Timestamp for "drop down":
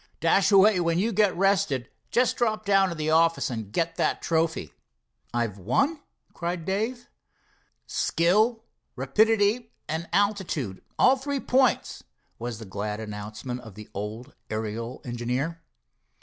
2.35-2.89